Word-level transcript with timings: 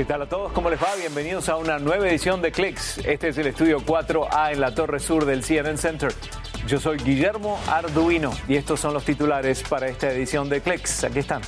¿Qué 0.00 0.06
tal 0.06 0.22
a 0.22 0.26
todos? 0.26 0.50
¿Cómo 0.52 0.70
les 0.70 0.82
va? 0.82 0.94
Bienvenidos 0.98 1.50
a 1.50 1.56
una 1.56 1.78
nueva 1.78 2.08
edición 2.08 2.40
de 2.40 2.50
Clicks. 2.50 3.02
Este 3.04 3.28
es 3.28 3.36
el 3.36 3.48
estudio 3.48 3.80
4A 3.80 4.50
en 4.50 4.58
la 4.58 4.74
torre 4.74 4.98
sur 4.98 5.26
del 5.26 5.44
CNN 5.44 5.76
Center. 5.76 6.10
Yo 6.66 6.80
soy 6.80 6.96
Guillermo 6.96 7.60
Arduino 7.68 8.32
y 8.48 8.56
estos 8.56 8.80
son 8.80 8.94
los 8.94 9.04
titulares 9.04 9.62
para 9.62 9.88
esta 9.88 10.10
edición 10.10 10.48
de 10.48 10.62
Clicks. 10.62 11.04
Aquí 11.04 11.18
están. 11.18 11.42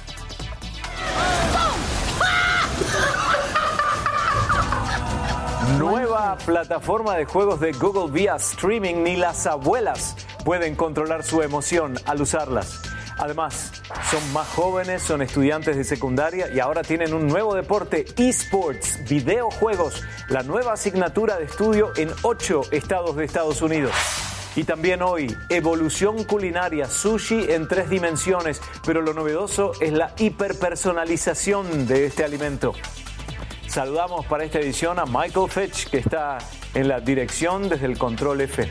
Nueva 5.79 6.37
plataforma 6.45 7.17
de 7.17 7.25
juegos 7.25 7.59
de 7.59 7.73
Google 7.73 8.13
vía 8.13 8.35
streaming. 8.37 8.97
Ni 8.97 9.17
las 9.17 9.47
abuelas 9.47 10.15
pueden 10.45 10.77
controlar 10.77 11.25
su 11.25 11.41
emoción 11.41 11.95
al 12.05 12.21
usarlas. 12.21 12.92
Además, 13.19 13.73
son 14.11 14.33
más 14.33 14.49
jóvenes, 14.49 15.03
son 15.03 15.23
estudiantes 15.23 15.77
de 15.77 15.85
secundaria 15.85 16.53
y 16.53 16.61
ahora 16.61 16.83
tienen 16.83 17.15
un 17.15 17.27
nuevo 17.27 17.55
deporte, 17.55 18.05
esports, 18.17 18.99
videojuegos, 19.09 20.03
la 20.29 20.43
nueva 20.43 20.73
asignatura 20.73 21.37
de 21.39 21.45
estudio 21.45 21.93
en 21.97 22.11
ocho 22.23 22.63
estados 22.71 23.17
de 23.17 23.25
Estados 23.25 23.63
Unidos. 23.63 23.93
Y 24.55 24.65
también 24.65 25.01
hoy, 25.01 25.35
evolución 25.49 26.25
culinaria, 26.25 26.87
sushi 26.89 27.47
en 27.51 27.69
tres 27.69 27.89
dimensiones, 27.89 28.61
pero 28.85 29.01
lo 29.01 29.15
novedoso 29.15 29.73
es 29.81 29.93
la 29.93 30.13
hiperpersonalización 30.19 31.87
de 31.87 32.07
este 32.07 32.25
alimento. 32.25 32.75
Saludamos 33.67 34.27
para 34.27 34.45
esta 34.45 34.59
edición 34.59 34.99
a 34.99 35.07
Michael 35.07 35.49
Fitch, 35.49 35.89
que 35.89 35.99
está 35.99 36.37
en 36.75 36.89
la 36.89 37.01
dirección 37.01 37.71
desde 37.71 37.87
el 37.87 37.97
Control 37.97 38.43
F. 38.43 38.71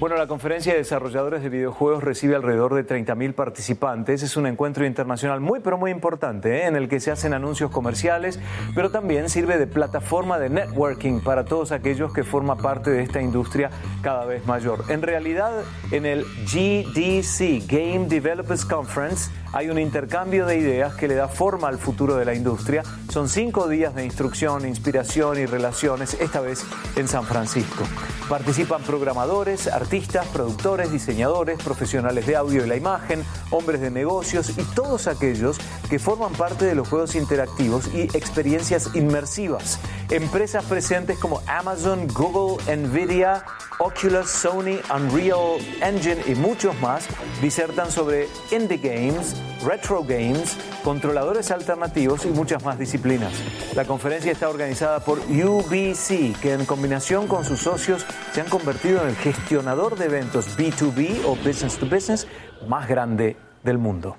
Bueno, 0.00 0.16
la 0.16 0.26
conferencia 0.26 0.72
de 0.72 0.78
desarrolladores 0.78 1.44
de 1.44 1.48
videojuegos 1.48 2.02
recibe 2.02 2.34
alrededor 2.34 2.74
de 2.74 2.84
30.000 2.84 3.32
participantes. 3.32 4.24
Es 4.24 4.36
un 4.36 4.48
encuentro 4.48 4.84
internacional 4.84 5.38
muy, 5.38 5.60
pero 5.60 5.78
muy 5.78 5.92
importante, 5.92 6.62
¿eh? 6.62 6.66
en 6.66 6.74
el 6.74 6.88
que 6.88 6.98
se 6.98 7.12
hacen 7.12 7.32
anuncios 7.32 7.70
comerciales, 7.70 8.40
pero 8.74 8.90
también 8.90 9.30
sirve 9.30 9.56
de 9.56 9.68
plataforma 9.68 10.40
de 10.40 10.50
networking 10.50 11.20
para 11.20 11.44
todos 11.44 11.70
aquellos 11.70 12.12
que 12.12 12.24
forman 12.24 12.58
parte 12.58 12.90
de 12.90 13.04
esta 13.04 13.22
industria 13.22 13.70
cada 14.02 14.24
vez 14.24 14.44
mayor. 14.46 14.84
En 14.88 15.00
realidad, 15.00 15.62
en 15.92 16.06
el 16.06 16.24
GDC, 16.24 17.64
Game 17.68 18.08
Developers 18.08 18.64
Conference, 18.64 19.30
hay 19.52 19.70
un 19.70 19.78
intercambio 19.78 20.46
de 20.46 20.58
ideas 20.58 20.96
que 20.96 21.06
le 21.06 21.14
da 21.14 21.28
forma 21.28 21.68
al 21.68 21.78
futuro 21.78 22.16
de 22.16 22.24
la 22.24 22.34
industria. 22.34 22.82
Son 23.08 23.28
cinco 23.28 23.68
días 23.68 23.94
de 23.94 24.04
instrucción, 24.04 24.66
inspiración 24.66 25.38
y 25.38 25.46
relaciones, 25.46 26.14
esta 26.14 26.40
vez 26.40 26.66
en 26.96 27.06
San 27.06 27.22
Francisco. 27.24 27.84
Participan 28.28 28.82
programadores, 28.82 29.68
artistas, 29.68 29.83
productores, 30.32 30.90
diseñadores, 30.90 31.62
profesionales 31.62 32.26
de 32.26 32.36
audio 32.36 32.64
y 32.64 32.68
la 32.68 32.76
imagen, 32.76 33.24
hombres 33.50 33.80
de 33.80 33.90
negocios 33.90 34.50
y 34.50 34.62
todos 34.74 35.06
aquellos 35.06 35.58
que 35.88 35.98
forman 35.98 36.32
parte 36.32 36.64
de 36.64 36.74
los 36.74 36.88
juegos 36.88 37.14
interactivos 37.14 37.88
y 37.94 38.02
experiencias 38.16 38.90
inmersivas. 38.94 39.78
Empresas 40.10 40.64
presentes 40.64 41.18
como 41.18 41.40
Amazon, 41.46 42.06
Google, 42.08 42.62
Nvidia, 42.76 43.44
Oculus, 43.78 44.30
Sony, 44.30 44.80
Unreal 44.94 45.58
Engine 45.82 46.22
y 46.26 46.34
muchos 46.34 46.78
más 46.80 47.06
disertan 47.42 47.90
sobre 47.90 48.28
indie 48.50 48.78
games, 48.78 49.36
retro 49.64 50.04
games, 50.04 50.56
controladores 50.82 51.50
alternativos 51.50 52.24
y 52.24 52.28
muchas 52.28 52.64
más 52.64 52.78
disciplinas. 52.78 53.32
La 53.74 53.84
conferencia 53.84 54.32
está 54.32 54.48
organizada 54.48 55.00
por 55.00 55.18
UBC, 55.18 56.38
que 56.40 56.52
en 56.52 56.64
combinación 56.66 57.26
con 57.26 57.44
sus 57.44 57.60
socios 57.60 58.06
se 58.32 58.40
han 58.40 58.48
convertido 58.48 59.02
en 59.02 59.08
el 59.08 59.16
gestionador 59.16 59.96
de 59.96 60.06
eventos 60.06 60.56
B2B 60.56 61.24
o 61.24 61.34
Business 61.36 61.76
to 61.78 61.86
Business 61.86 62.26
más 62.68 62.88
grande 62.88 63.36
del 63.62 63.78
mundo. 63.78 64.16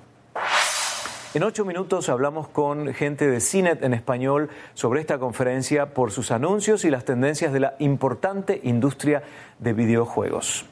En 1.36 1.42
ocho 1.42 1.66
minutos 1.66 2.08
hablamos 2.08 2.48
con 2.48 2.94
gente 2.94 3.28
de 3.28 3.42
CINET 3.42 3.82
en 3.82 3.92
español 3.92 4.48
sobre 4.72 5.02
esta 5.02 5.18
conferencia 5.18 5.92
por 5.92 6.10
sus 6.10 6.30
anuncios 6.30 6.86
y 6.86 6.90
las 6.90 7.04
tendencias 7.04 7.52
de 7.52 7.60
la 7.60 7.76
importante 7.78 8.58
industria 8.64 9.22
de 9.58 9.74
videojuegos. 9.74 10.64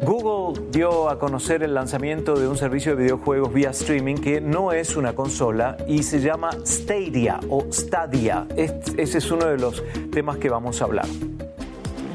Google 0.00 0.62
dio 0.70 1.10
a 1.10 1.18
conocer 1.18 1.62
el 1.62 1.74
lanzamiento 1.74 2.36
de 2.36 2.48
un 2.48 2.56
servicio 2.56 2.96
de 2.96 3.02
videojuegos 3.02 3.52
vía 3.52 3.68
streaming 3.68 4.14
que 4.14 4.40
no 4.40 4.72
es 4.72 4.96
una 4.96 5.14
consola 5.14 5.76
y 5.86 6.04
se 6.04 6.20
llama 6.20 6.48
Stadia 6.64 7.38
o 7.50 7.66
Stadia. 7.70 8.46
ese 8.56 9.18
es 9.18 9.30
uno 9.30 9.44
de 9.44 9.58
los 9.58 9.84
temas 10.10 10.38
que 10.38 10.48
vamos 10.48 10.80
a 10.80 10.86
hablar. 10.86 11.06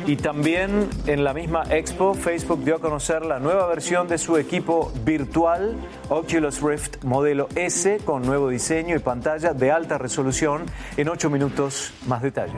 Y 0.06 0.16
también 0.16 0.90
en 1.06 1.24
la 1.24 1.34
misma 1.34 1.64
expo, 1.70 2.14
Facebook 2.14 2.64
dio 2.64 2.78
a 2.78 2.80
conocer 2.80 3.26
la 3.26 3.40
nueva 3.40 3.68
versión 3.68 4.08
de 4.08 4.18
su 4.18 4.38
equipo 4.38 4.92
virtual, 5.06 5.76
Oculus 6.10 6.62
Rift 6.62 7.04
modelo 7.04 7.48
S, 7.56 8.00
con 8.06 8.24
nuevo 8.24 8.50
diseño 8.50 8.96
y 8.96 9.00
pantalla 9.00 9.54
de 9.54 9.72
alta 9.72 9.98
resolución. 9.98 10.66
En 10.98 11.10
ocho 11.10 11.30
minutos, 11.30 11.94
más 12.08 12.22
detalles. 12.22 12.56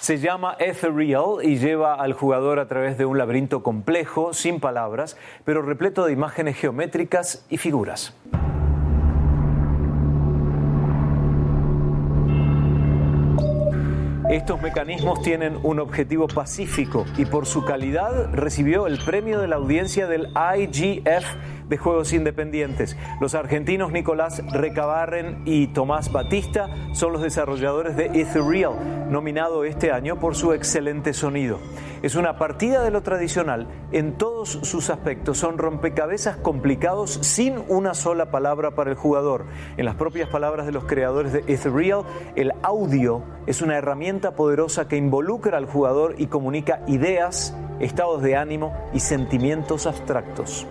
Se 0.00 0.18
llama 0.18 0.56
Ethereal 0.58 1.42
y 1.42 1.58
lleva 1.58 1.94
al 1.94 2.14
jugador 2.14 2.60
a 2.60 2.66
través 2.66 2.96
de 2.96 3.04
un 3.04 3.18
laberinto 3.18 3.62
complejo, 3.62 4.32
sin 4.32 4.58
palabras, 4.58 5.18
pero 5.44 5.60
repleto 5.60 6.06
de 6.06 6.12
imágenes 6.12 6.56
geométricas 6.56 7.44
y 7.50 7.58
figuras. 7.58 8.14
Estos 14.30 14.60
mecanismos 14.60 15.22
tienen 15.22 15.58
un 15.62 15.80
objetivo 15.80 16.28
pacífico 16.28 17.06
y 17.16 17.24
por 17.24 17.46
su 17.46 17.64
calidad 17.64 18.30
recibió 18.34 18.86
el 18.86 19.02
premio 19.02 19.40
de 19.40 19.48
la 19.48 19.56
audiencia 19.56 20.06
del 20.06 20.28
IGF 20.28 21.24
de 21.66 21.78
juegos 21.78 22.12
independientes. 22.12 22.94
Los 23.22 23.34
argentinos 23.34 23.90
Nicolás 23.90 24.42
Recabarren 24.52 25.42
y 25.46 25.68
Tomás 25.68 26.12
Batista 26.12 26.68
son 26.92 27.14
los 27.14 27.22
desarrolladores 27.22 27.96
de 27.96 28.06
Ethereal, 28.20 29.10
nominado 29.10 29.64
este 29.64 29.92
año 29.92 30.18
por 30.18 30.34
su 30.34 30.52
excelente 30.52 31.14
sonido. 31.14 31.58
Es 32.00 32.14
una 32.14 32.38
partida 32.38 32.84
de 32.84 32.92
lo 32.92 33.02
tradicional 33.02 33.66
en 33.90 34.16
todos 34.16 34.50
sus 34.50 34.88
aspectos. 34.88 35.38
Son 35.38 35.58
rompecabezas 35.58 36.36
complicados 36.36 37.18
sin 37.22 37.56
una 37.66 37.92
sola 37.94 38.30
palabra 38.30 38.72
para 38.72 38.90
el 38.90 38.96
jugador. 38.96 39.46
En 39.76 39.84
las 39.84 39.96
propias 39.96 40.28
palabras 40.28 40.66
de 40.66 40.72
los 40.72 40.84
creadores 40.84 41.32
de 41.32 41.40
Ethereal, 41.48 42.04
el 42.36 42.52
audio 42.62 43.24
es 43.48 43.62
una 43.62 43.76
herramienta 43.76 44.17
poderosa 44.20 44.88
que 44.88 44.96
involucra 44.96 45.58
al 45.58 45.66
jugador 45.66 46.14
y 46.18 46.26
comunica 46.26 46.82
ideas, 46.86 47.54
estados 47.80 48.22
de 48.22 48.36
ánimo 48.36 48.74
y 48.92 49.00
sentimientos 49.00 49.86
abstractos. 49.86 50.66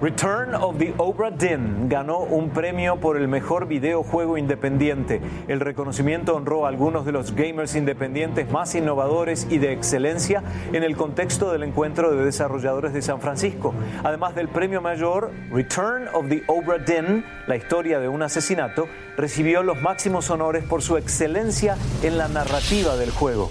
Return 0.00 0.54
of 0.54 0.78
the 0.78 0.94
Obra 0.98 1.30
Dinn 1.30 1.88
ganó 1.88 2.18
un 2.18 2.50
premio 2.50 2.96
por 2.96 3.16
el 3.16 3.28
mejor 3.28 3.66
videojuego 3.66 4.36
independiente. 4.36 5.20
El 5.48 5.60
reconocimiento 5.60 6.34
honró 6.34 6.66
a 6.66 6.68
algunos 6.68 7.04
de 7.06 7.12
los 7.12 7.34
gamers 7.34 7.74
independientes 7.74 8.50
más 8.50 8.74
innovadores 8.74 9.46
y 9.50 9.58
de 9.58 9.72
excelencia 9.72 10.42
en 10.72 10.82
el 10.82 10.96
contexto 10.96 11.52
del 11.52 11.62
encuentro 11.62 12.14
de 12.14 12.24
desarrolladores 12.24 12.92
de 12.92 13.02
San 13.02 13.20
Francisco. 13.20 13.74
Además 14.02 14.34
del 14.34 14.48
premio 14.48 14.80
mayor, 14.80 15.30
Return 15.50 16.08
of 16.12 16.28
the 16.28 16.42
Obra 16.46 16.78
Dinn, 16.78 17.24
la 17.46 17.56
historia 17.56 18.00
de 18.00 18.08
un 18.08 18.22
asesinato, 18.22 18.88
recibió 19.16 19.62
los 19.62 19.80
máximos 19.80 20.30
honores 20.30 20.64
por 20.64 20.82
su 20.82 20.96
excelencia 20.96 21.76
en 22.02 22.18
la 22.18 22.28
narrativa 22.28 22.96
del 22.96 23.10
juego. 23.10 23.50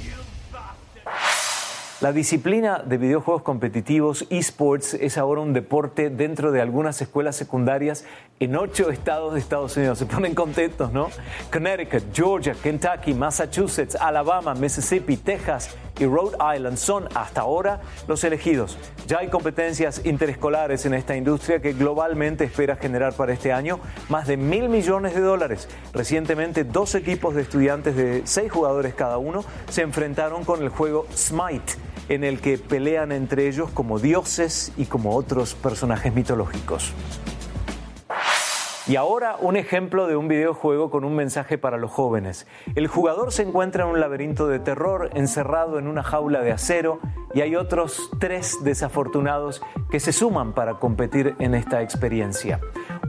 La 2.03 2.11
disciplina 2.11 2.83
de 2.85 2.97
videojuegos 2.97 3.43
competitivos, 3.43 4.27
esports, 4.29 4.93
es 4.95 5.17
ahora 5.17 5.39
un 5.39 5.53
deporte 5.53 6.09
dentro 6.09 6.51
de 6.51 6.59
algunas 6.59 7.01
escuelas 7.01 7.37
secundarias 7.37 8.03
en 8.41 8.57
ocho 8.57 8.89
estados 8.89 9.33
de 9.33 9.39
Estados 9.39 9.77
Unidos. 9.77 9.99
Se 9.99 10.05
ponen 10.05 10.35
contentos, 10.35 10.91
¿no? 10.91 11.07
Connecticut, 11.49 12.03
Georgia, 12.13 12.55
Kentucky, 12.61 13.13
Massachusetts, 13.13 13.95
Alabama, 13.95 14.53
Mississippi, 14.53 15.15
Texas 15.15 15.77
y 15.97 16.05
Rhode 16.05 16.35
Island 16.53 16.75
son 16.75 17.07
hasta 17.15 17.39
ahora 17.39 17.79
los 18.05 18.21
elegidos. 18.25 18.77
Ya 19.07 19.19
hay 19.19 19.29
competencias 19.29 20.05
interescolares 20.05 20.85
en 20.85 20.95
esta 20.95 21.15
industria 21.15 21.61
que 21.61 21.71
globalmente 21.71 22.43
espera 22.43 22.75
generar 22.75 23.13
para 23.13 23.31
este 23.31 23.53
año 23.53 23.79
más 24.09 24.27
de 24.27 24.35
mil 24.35 24.67
millones 24.67 25.15
de 25.15 25.21
dólares. 25.21 25.69
Recientemente, 25.93 26.65
dos 26.65 26.95
equipos 26.95 27.33
de 27.33 27.43
estudiantes 27.43 27.95
de 27.95 28.23
seis 28.25 28.51
jugadores 28.51 28.93
cada 28.93 29.19
uno 29.19 29.45
se 29.69 29.83
enfrentaron 29.83 30.43
con 30.43 30.61
el 30.61 30.67
juego 30.67 31.07
Smite 31.15 31.92
en 32.09 32.23
el 32.23 32.39
que 32.39 32.57
pelean 32.57 33.11
entre 33.11 33.47
ellos 33.47 33.69
como 33.71 33.99
dioses 33.99 34.71
y 34.77 34.85
como 34.85 35.15
otros 35.15 35.55
personajes 35.55 36.13
mitológicos. 36.13 36.93
Y 38.85 38.97
ahora 38.97 39.37
un 39.39 39.55
ejemplo 39.55 40.07
de 40.07 40.17
un 40.17 40.27
videojuego 40.27 40.91
con 40.91 41.05
un 41.05 41.15
mensaje 41.15 41.57
para 41.57 41.77
los 41.77 41.89
jóvenes. 41.89 42.47
El 42.75 42.87
jugador 42.87 43.31
se 43.31 43.43
encuentra 43.43 43.85
en 43.85 43.91
un 43.91 44.01
laberinto 44.01 44.49
de 44.49 44.59
terror 44.59 45.09
encerrado 45.13 45.79
en 45.79 45.87
una 45.87 46.03
jaula 46.03 46.41
de 46.41 46.51
acero 46.51 46.99
y 47.33 47.39
hay 47.39 47.55
otros 47.55 48.09
tres 48.19 48.57
desafortunados 48.61 49.61
que 49.89 50.01
se 50.01 50.11
suman 50.11 50.51
para 50.51 50.79
competir 50.79 51.33
en 51.39 51.55
esta 51.55 51.81
experiencia. 51.81 52.59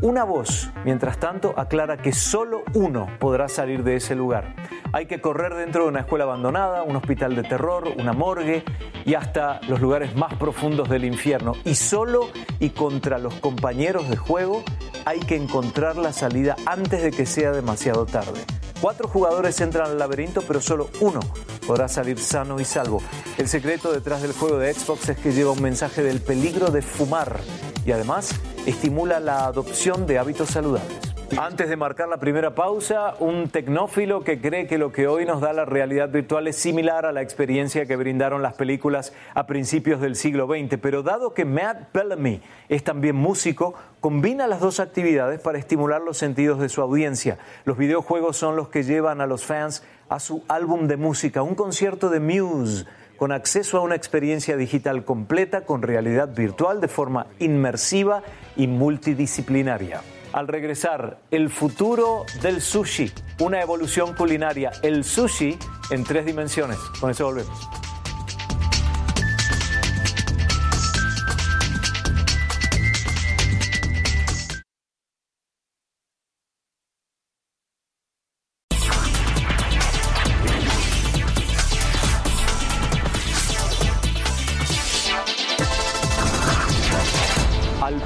Una 0.04 0.22
voz, 0.24 0.68
mientras 0.84 1.18
tanto, 1.18 1.54
aclara 1.56 1.96
que 1.96 2.12
solo 2.12 2.62
uno 2.74 3.08
podrá 3.18 3.48
salir 3.48 3.82
de 3.84 3.96
ese 3.96 4.14
lugar. 4.14 4.54
Hay 4.92 5.06
que 5.06 5.22
correr 5.22 5.54
dentro 5.54 5.84
de 5.84 5.88
una 5.88 6.00
escuela 6.00 6.24
abandonada, 6.24 6.82
un 6.82 6.94
hospital 6.94 7.34
de 7.34 7.42
terror, 7.42 7.88
una 7.98 8.12
morgue 8.12 8.64
y 9.06 9.14
hasta 9.14 9.62
los 9.66 9.80
lugares 9.80 10.14
más 10.14 10.34
profundos 10.34 10.90
del 10.90 11.06
infierno. 11.06 11.54
Y 11.64 11.76
solo 11.76 12.28
y 12.60 12.68
contra 12.68 13.16
los 13.16 13.32
compañeros 13.36 14.10
de 14.10 14.18
juego 14.18 14.62
hay 15.06 15.20
que 15.20 15.36
encontrar 15.36 15.96
la 15.96 16.12
salida 16.12 16.54
antes 16.66 17.02
de 17.02 17.10
que 17.10 17.24
sea 17.24 17.52
demasiado 17.52 18.04
tarde. 18.04 18.44
Cuatro 18.82 19.08
jugadores 19.08 19.58
entran 19.62 19.86
al 19.86 19.98
laberinto, 19.98 20.42
pero 20.46 20.60
solo 20.60 20.90
uno 21.00 21.20
podrá 21.66 21.88
salir 21.88 22.18
sano 22.18 22.60
y 22.60 22.66
salvo. 22.66 23.00
El 23.38 23.48
secreto 23.48 23.90
detrás 23.90 24.20
del 24.20 24.34
juego 24.34 24.58
de 24.58 24.74
Xbox 24.74 25.08
es 25.08 25.16
que 25.16 25.32
lleva 25.32 25.52
un 25.52 25.62
mensaje 25.62 26.02
del 26.02 26.20
peligro 26.20 26.70
de 26.70 26.82
fumar 26.82 27.40
y 27.86 27.92
además 27.92 28.38
estimula 28.66 29.20
la 29.20 29.44
adopción 29.44 30.06
de 30.06 30.18
hábitos 30.18 30.48
saludables. 30.50 31.14
Antes 31.36 31.68
de 31.68 31.76
marcar 31.76 32.08
la 32.08 32.18
primera 32.18 32.54
pausa, 32.54 33.14
un 33.18 33.48
tecnófilo 33.48 34.22
que 34.22 34.40
cree 34.40 34.66
que 34.66 34.78
lo 34.78 34.92
que 34.92 35.08
hoy 35.08 35.24
nos 35.24 35.40
da 35.40 35.52
la 35.52 35.64
realidad 35.64 36.08
virtual 36.10 36.46
es 36.46 36.56
similar 36.56 37.06
a 37.06 37.12
la 37.12 37.22
experiencia 37.22 37.86
que 37.86 37.96
brindaron 37.96 38.40
las 38.40 38.54
películas 38.54 39.12
a 39.34 39.46
principios 39.46 40.00
del 40.00 40.16
siglo 40.16 40.46
XX, 40.46 40.78
pero 40.80 41.02
dado 41.02 41.34
que 41.34 41.44
Matt 41.44 41.92
Bellamy 41.92 42.40
es 42.68 42.84
también 42.84 43.16
músico, 43.16 43.74
combina 44.00 44.46
las 44.46 44.60
dos 44.60 44.80
actividades 44.80 45.40
para 45.40 45.58
estimular 45.58 46.00
los 46.02 46.18
sentidos 46.18 46.60
de 46.60 46.68
su 46.68 46.80
audiencia. 46.82 47.38
Los 47.64 47.78
videojuegos 47.78 48.36
son 48.36 48.54
los 48.54 48.68
que 48.68 48.84
llevan 48.84 49.20
a 49.20 49.26
los 49.26 49.44
fans 49.44 49.82
a 50.08 50.20
su 50.20 50.44
álbum 50.46 50.86
de 50.86 50.96
música, 50.96 51.42
un 51.42 51.54
concierto 51.54 52.10
de 52.10 52.20
Muse 52.20 52.86
con 53.16 53.32
acceso 53.32 53.78
a 53.78 53.80
una 53.80 53.94
experiencia 53.94 54.56
digital 54.56 55.04
completa 55.04 55.62
con 55.62 55.82
realidad 55.82 56.34
virtual 56.34 56.80
de 56.80 56.88
forma 56.88 57.26
inmersiva 57.38 58.22
y 58.56 58.66
multidisciplinaria. 58.66 60.02
Al 60.32 60.48
regresar, 60.48 61.18
el 61.30 61.48
futuro 61.48 62.24
del 62.42 62.60
sushi, 62.60 63.12
una 63.38 63.60
evolución 63.60 64.14
culinaria, 64.14 64.72
el 64.82 65.04
sushi 65.04 65.56
en 65.90 66.02
tres 66.02 66.26
dimensiones. 66.26 66.78
Con 67.00 67.10
eso 67.10 67.26
volvemos. 67.26 67.83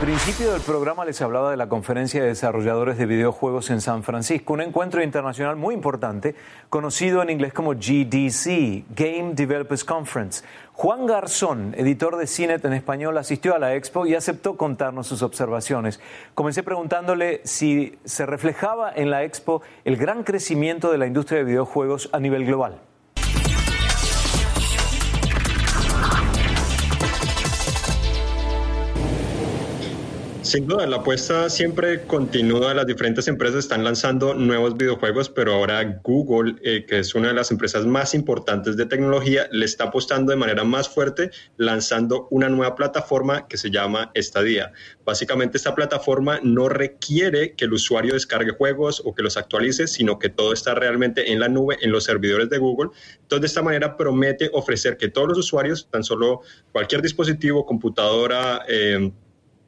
Principio 0.01 0.53
del 0.53 0.61
programa 0.63 1.05
les 1.05 1.23
hablaba 1.23 1.53
de 1.53 1.57
la 1.57 1.69
conferencia 1.69 2.21
de 2.21 2.27
desarrolladores 2.27 2.99
de 2.99 3.07
videojuegos 3.07 3.71
en 3.71 3.81
San 3.81 4.03
Francisco, 4.03 4.55
un 4.55 4.61
encuentro 4.61 5.05
internacional 5.05 5.55
muy 5.55 5.73
importante, 5.73 6.35
conocido 6.69 7.23
en 7.23 7.31
inglés 7.31 7.53
como 7.53 7.75
GDC, 7.75 8.87
Game 8.97 9.35
Developers 9.35 9.85
Conference. 9.85 10.45
Juan 10.73 11.07
Garzón, 11.07 11.77
editor 11.77 12.17
de 12.17 12.27
CINET 12.27 12.65
en 12.65 12.73
español, 12.73 13.17
asistió 13.19 13.55
a 13.55 13.61
la 13.61 13.77
expo 13.77 14.05
y 14.05 14.17
aceptó 14.17 14.57
contarnos 14.57 15.07
sus 15.07 15.23
observaciones. 15.23 16.01
Comencé 16.35 16.65
preguntándole 16.65 17.41
si 17.45 18.01
se 18.05 18.27
reflejaba 18.27 18.93
en 18.93 19.11
la 19.11 19.23
expo 19.23 19.63
el 19.85 19.97
gran 19.97 20.25
crecimiento 20.25 20.91
de 20.91 20.99
la 20.99 21.07
industria 21.07 21.39
de 21.39 21.45
videojuegos 21.45 22.11
a 22.13 22.19
nivel 22.19 22.45
global. 22.47 22.81
Sin 30.49 30.67
duda, 30.67 30.87
la 30.87 30.97
apuesta 30.97 31.51
siempre 31.51 32.05
continúa. 32.05 32.73
Las 32.73 32.87
diferentes 32.87 33.29
empresas 33.29 33.59
están 33.59 33.85
lanzando 33.85 34.33
nuevos 34.33 34.79
videojuegos, 34.79 35.29
pero 35.29 35.53
ahora 35.53 36.01
Google, 36.03 36.55
eh, 36.63 36.87
que 36.87 37.01
es 37.01 37.15
una 37.15 37.29
de 37.29 37.35
las 37.35 37.51
empresas 37.51 37.85
más 37.85 38.15
importantes 38.15 38.75
de 38.79 38.87
tecnología, 38.87 39.47
le 39.53 39.67
está 39.67 39.85
apostando 39.85 40.31
de 40.31 40.39
manera 40.39 40.65
más 40.65 40.89
fuerte, 40.89 41.31
lanzando 41.59 42.29
una 42.31 42.49
nueva 42.49 42.75
plataforma 42.77 43.47
que 43.47 43.59
se 43.59 43.71
llama 43.71 44.11
Stadia. 44.17 44.73
Básicamente, 45.05 45.59
esta 45.59 45.75
plataforma 45.75 46.41
no 46.43 46.71
requiere 46.71 47.53
que 47.53 47.67
el 47.67 47.75
usuario 47.75 48.15
descargue 48.15 48.53
juegos 48.53 49.03
o 49.05 49.15
que 49.15 49.23
los 49.23 49.37
actualice, 49.37 49.87
sino 49.87 50.19
que 50.19 50.31
todo 50.31 50.55
está 50.55 50.75
realmente 50.75 51.31
en 51.31 51.41
la 51.41 51.51
nube, 51.51 51.77
en 51.83 51.93
los 51.93 52.05
servidores 52.05 52.49
de 52.49 52.57
Google. 52.57 52.89
Entonces, 53.21 53.43
de 53.43 53.47
esta 53.49 53.63
manera 53.63 53.99
promete 53.99 54.49
ofrecer 54.55 54.97
que 54.97 55.09
todos 55.09 55.29
los 55.29 55.39
usuarios, 55.41 55.89
tan 55.91 56.03
solo 56.03 56.41
cualquier 56.73 57.03
dispositivo, 57.03 57.67
computadora, 57.67 58.65
eh, 58.67 59.13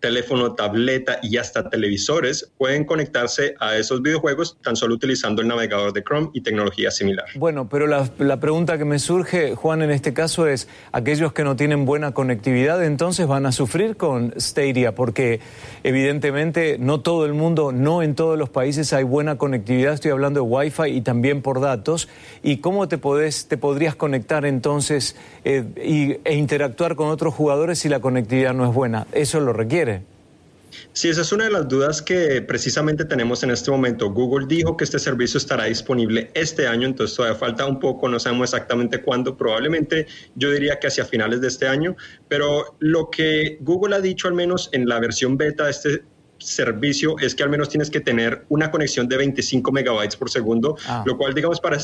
teléfono, 0.00 0.54
tableta 0.54 1.18
y 1.22 1.36
hasta 1.36 1.68
televisores 1.68 2.50
pueden 2.58 2.84
conectarse 2.84 3.54
a 3.60 3.76
esos 3.76 4.02
videojuegos 4.02 4.56
tan 4.62 4.74
solo 4.74 4.94
utilizando 4.94 5.42
el 5.42 5.48
navegador 5.48 5.92
de 5.92 6.02
Chrome 6.02 6.30
y 6.32 6.40
tecnología 6.40 6.90
similar. 6.90 7.26
Bueno, 7.34 7.68
pero 7.68 7.86
la, 7.86 8.40
pregunta 8.40 8.78
que 8.78 8.84
me 8.84 8.98
surge, 8.98 9.54
Juan, 9.54 9.82
en 9.82 9.90
este 9.90 10.14
caso 10.14 10.46
es, 10.46 10.68
aquellos 10.92 11.32
que 11.32 11.44
no 11.44 11.56
tienen 11.56 11.84
buena 11.84 12.12
conectividad 12.12 12.82
entonces 12.84 13.26
van 13.26 13.46
a 13.46 13.52
sufrir 13.52 13.96
con 13.96 14.32
Stadia, 14.38 14.94
porque 14.94 15.40
evidentemente 15.84 16.78
no 16.78 17.00
todo 17.00 17.26
el 17.26 17.34
mundo, 17.34 17.72
no 17.72 18.02
en 18.02 18.14
todos 18.14 18.38
los 18.38 18.48
países 18.48 18.92
hay 18.92 19.04
buena 19.04 19.36
conectividad, 19.36 19.92
estoy 19.92 20.10
hablando 20.10 20.40
de 20.40 20.46
Wi-Fi 20.46 20.88
y 20.88 21.00
también 21.02 21.42
por 21.42 21.60
datos, 21.60 22.08
y 22.42 22.58
cómo 22.58 22.88
te, 22.88 22.96
podés, 22.96 23.46
te 23.46 23.58
podrías 23.58 23.94
conectar 23.94 24.46
entonces 24.46 25.16
eh, 25.44 26.18
e 26.24 26.34
interactuar 26.34 26.96
con 26.96 27.08
otros 27.08 27.34
jugadores 27.34 27.78
si 27.80 27.88
la 27.88 28.00
conectividad 28.00 28.54
no 28.54 28.66
es 28.66 28.74
buena. 28.74 29.06
Eso 29.12 29.40
lo 29.40 29.52
requiere. 29.52 29.89
Sí, 30.92 31.08
esa 31.08 31.22
es 31.22 31.32
una 31.32 31.44
de 31.44 31.50
las 31.50 31.68
dudas 31.68 32.02
que 32.02 32.42
precisamente 32.42 33.04
tenemos 33.04 33.42
en 33.42 33.50
este 33.50 33.70
momento. 33.70 34.10
Google 34.10 34.46
dijo 34.46 34.76
que 34.76 34.84
este 34.84 34.98
servicio 34.98 35.38
estará 35.38 35.64
disponible 35.64 36.30
este 36.34 36.66
año, 36.66 36.86
entonces 36.86 37.16
todavía 37.16 37.38
falta 37.38 37.66
un 37.66 37.78
poco, 37.78 38.08
no 38.08 38.18
sabemos 38.18 38.52
exactamente 38.52 39.02
cuándo, 39.02 39.36
probablemente 39.36 40.06
yo 40.34 40.50
diría 40.50 40.78
que 40.78 40.88
hacia 40.88 41.04
finales 41.04 41.40
de 41.40 41.48
este 41.48 41.66
año, 41.68 41.96
pero 42.28 42.76
lo 42.78 43.10
que 43.10 43.58
Google 43.60 43.96
ha 43.96 44.00
dicho 44.00 44.28
al 44.28 44.34
menos 44.34 44.68
en 44.72 44.88
la 44.88 44.98
versión 45.00 45.36
beta 45.36 45.64
de 45.64 45.70
este 45.70 46.04
servicio 46.38 47.18
es 47.18 47.34
que 47.34 47.42
al 47.42 47.50
menos 47.50 47.68
tienes 47.68 47.90
que 47.90 48.00
tener 48.00 48.44
una 48.48 48.70
conexión 48.70 49.08
de 49.08 49.16
25 49.16 49.72
megabytes 49.72 50.16
por 50.16 50.30
segundo, 50.30 50.76
ah. 50.86 51.04
lo 51.06 51.16
cual 51.16 51.34
digamos 51.34 51.60
para 51.60 51.78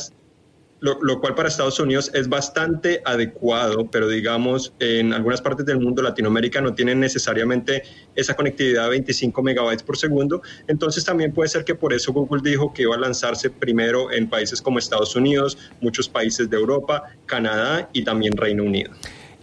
lo, 0.81 1.21
cual 1.21 1.35
para 1.35 1.49
Estados 1.49 1.81
Unidos 1.81 2.11
es 2.15 2.29
bastante 2.29 3.01
adecuado, 3.05 3.91
pero 3.91 4.09
digamos 4.09 4.73
en 4.79 5.13
algunas 5.13 5.41
partes 5.41 5.65
del 5.67 5.81
mundo, 5.81 6.03
Latinoamérica, 6.03 6.61
no 6.61 6.75
tienen 6.75 7.01
necesariamente 7.01 7.83
esa 8.15 8.35
conectividad 8.35 8.85
de 8.85 8.91
25 8.91 9.43
megabytes 9.43 9.83
por 9.83 9.97
segundo. 9.97 10.43
Entonces 10.69 11.05
también 11.05 11.33
puede 11.33 11.49
ser 11.49 11.65
que 11.65 11.75
por 11.75 11.93
eso 11.93 12.13
Google 12.13 12.43
dijo 12.49 12.73
que 12.73 12.83
iba 12.83 12.95
a 12.95 12.99
lanzarse 12.99 13.51
primero 13.51 14.13
en 14.13 14.29
países 14.29 14.61
como 14.61 14.79
Estados 14.79 15.17
Unidos, 15.17 15.57
muchos 15.81 16.09
países 16.09 16.51
de 16.51 16.57
Europa, 16.57 17.05
Canadá 17.27 17.89
y 17.93 18.05
también 18.05 18.37
Reino 18.37 18.65
Unido. 18.65 18.93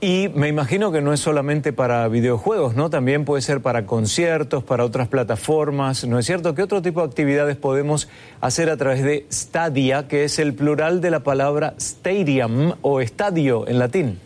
Y 0.03 0.27
me 0.35 0.49
imagino 0.49 0.91
que 0.91 0.99
no 0.99 1.13
es 1.13 1.21
solamente 1.21 1.71
para 1.71 2.05
videojuegos, 2.09 2.75
¿no? 2.75 2.89
También 2.89 3.23
puede 3.23 3.41
ser 3.41 3.61
para 3.61 3.85
conciertos, 3.85 4.61
para 4.61 4.83
otras 4.83 5.07
plataformas, 5.07 6.03
¿no 6.03 6.19
es 6.19 6.25
cierto? 6.25 6.53
¿Qué 6.53 6.61
otro 6.61 6.81
tipo 6.81 6.99
de 6.99 7.07
actividades 7.07 7.55
podemos 7.55 8.09
hacer 8.41 8.69
a 8.69 8.75
través 8.75 9.01
de 9.01 9.25
Stadia, 9.31 10.09
que 10.09 10.25
es 10.25 10.39
el 10.39 10.55
plural 10.55 10.99
de 10.99 11.09
la 11.09 11.21
palabra 11.21 11.73
stadium 11.77 12.73
o 12.81 12.99
estadio 12.99 13.65
en 13.65 13.79
latín? 13.79 14.19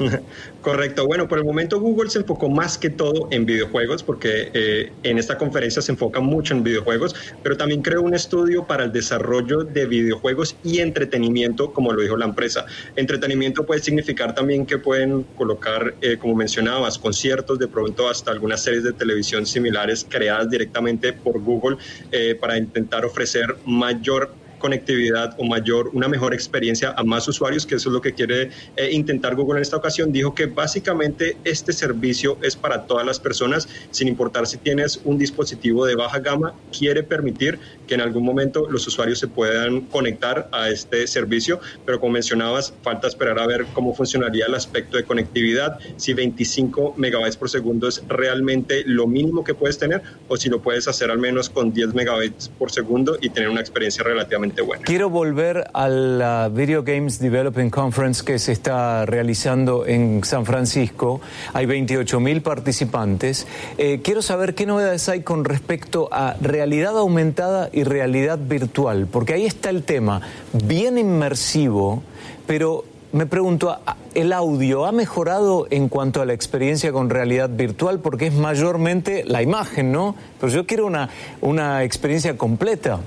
Correcto. 0.62 1.06
Bueno, 1.06 1.28
por 1.28 1.38
el 1.38 1.44
momento 1.44 1.80
Google 1.80 2.10
se 2.10 2.18
enfocó 2.20 2.48
más 2.48 2.78
que 2.78 2.90
todo 2.90 3.28
en 3.30 3.46
videojuegos, 3.46 4.02
porque 4.02 4.50
eh, 4.54 4.92
en 5.02 5.18
esta 5.18 5.36
conferencia 5.38 5.82
se 5.82 5.92
enfoca 5.92 6.20
mucho 6.20 6.54
en 6.54 6.62
videojuegos, 6.62 7.14
pero 7.42 7.56
también 7.56 7.82
creó 7.82 8.02
un 8.02 8.14
estudio 8.14 8.66
para 8.66 8.84
el 8.84 8.92
desarrollo 8.92 9.64
de 9.64 9.86
videojuegos 9.86 10.56
y 10.62 10.78
entretenimiento, 10.78 11.72
como 11.72 11.92
lo 11.92 12.02
dijo 12.02 12.16
la 12.16 12.26
empresa. 12.26 12.64
Entretenimiento 12.96 13.64
puede 13.64 13.80
significar 13.82 14.34
también 14.34 14.66
que 14.66 14.78
pueden 14.78 15.24
colocar, 15.36 15.94
eh, 16.00 16.16
como 16.18 16.34
mencionabas, 16.34 16.98
conciertos, 16.98 17.58
de 17.58 17.68
pronto 17.68 18.08
hasta 18.08 18.30
algunas 18.30 18.62
series 18.62 18.84
de 18.84 18.92
televisión 18.92 19.46
similares 19.46 20.06
creadas 20.08 20.48
directamente 20.50 21.12
por 21.12 21.40
Google 21.40 21.76
eh, 22.10 22.36
para 22.40 22.56
intentar 22.56 23.04
ofrecer 23.04 23.56
mayor 23.64 24.39
conectividad 24.60 25.34
o 25.38 25.44
mayor, 25.44 25.90
una 25.92 26.06
mejor 26.06 26.32
experiencia 26.32 26.94
a 26.96 27.02
más 27.02 27.26
usuarios, 27.26 27.66
que 27.66 27.74
eso 27.74 27.88
es 27.88 27.92
lo 27.92 28.00
que 28.00 28.14
quiere 28.14 28.50
eh, 28.76 28.90
intentar 28.92 29.34
Google 29.34 29.58
en 29.58 29.62
esta 29.62 29.76
ocasión. 29.76 30.12
Dijo 30.12 30.32
que 30.34 30.46
básicamente 30.46 31.36
este 31.42 31.72
servicio 31.72 32.38
es 32.42 32.54
para 32.54 32.86
todas 32.86 33.04
las 33.04 33.18
personas, 33.18 33.68
sin 33.90 34.06
importar 34.06 34.46
si 34.46 34.58
tienes 34.58 35.00
un 35.04 35.18
dispositivo 35.18 35.84
de 35.84 35.96
baja 35.96 36.20
gama, 36.20 36.54
quiere 36.76 37.02
permitir 37.02 37.58
que 37.88 37.94
en 37.94 38.02
algún 38.02 38.24
momento 38.24 38.68
los 38.70 38.86
usuarios 38.86 39.18
se 39.18 39.26
puedan 39.26 39.80
conectar 39.86 40.48
a 40.52 40.68
este 40.68 41.06
servicio, 41.08 41.58
pero 41.84 41.98
como 41.98 42.12
mencionabas, 42.12 42.72
falta 42.82 43.08
esperar 43.08 43.38
a 43.38 43.46
ver 43.46 43.66
cómo 43.74 43.94
funcionaría 43.94 44.46
el 44.46 44.54
aspecto 44.54 44.96
de 44.96 45.04
conectividad, 45.04 45.78
si 45.96 46.14
25 46.14 46.94
megabytes 46.96 47.36
por 47.36 47.50
segundo 47.50 47.88
es 47.88 48.02
realmente 48.06 48.84
lo 48.86 49.06
mínimo 49.06 49.42
que 49.42 49.54
puedes 49.54 49.78
tener 49.78 50.02
o 50.28 50.36
si 50.36 50.48
lo 50.48 50.60
puedes 50.60 50.86
hacer 50.86 51.10
al 51.10 51.18
menos 51.18 51.48
con 51.48 51.72
10 51.72 51.94
megabytes 51.94 52.50
por 52.58 52.70
segundo 52.70 53.16
y 53.20 53.30
tener 53.30 53.48
una 53.48 53.60
experiencia 53.60 54.04
relativamente 54.04 54.49
Quiero 54.84 55.10
volver 55.10 55.70
a 55.72 55.88
la 55.88 56.48
Video 56.48 56.82
Games 56.82 57.18
Development 57.18 57.72
Conference 57.72 58.24
que 58.24 58.38
se 58.38 58.52
está 58.52 59.06
realizando 59.06 59.86
en 59.86 60.24
San 60.24 60.44
Francisco. 60.44 61.20
Hay 61.52 61.66
28 61.66 62.20
mil 62.20 62.42
participantes. 62.42 63.46
Eh, 63.78 64.00
quiero 64.02 64.22
saber 64.22 64.54
qué 64.54 64.66
novedades 64.66 65.08
hay 65.08 65.22
con 65.22 65.44
respecto 65.44 66.08
a 66.10 66.36
realidad 66.40 66.98
aumentada 66.98 67.70
y 67.72 67.84
realidad 67.84 68.38
virtual, 68.38 69.06
porque 69.10 69.34
ahí 69.34 69.46
está 69.46 69.70
el 69.70 69.82
tema, 69.82 70.22
bien 70.52 70.98
inmersivo, 70.98 72.02
pero 72.46 72.84
me 73.12 73.26
pregunto, 73.26 73.76
¿el 74.14 74.32
audio 74.32 74.86
ha 74.86 74.92
mejorado 74.92 75.66
en 75.70 75.88
cuanto 75.88 76.22
a 76.22 76.26
la 76.26 76.32
experiencia 76.32 76.92
con 76.92 77.10
realidad 77.10 77.50
virtual? 77.50 78.00
Porque 78.00 78.28
es 78.28 78.34
mayormente 78.34 79.24
la 79.24 79.42
imagen, 79.42 79.90
¿no? 79.90 80.14
Pero 80.40 80.52
yo 80.52 80.66
quiero 80.66 80.86
una, 80.86 81.08
una 81.40 81.82
experiencia 81.82 82.36
completa. 82.36 83.00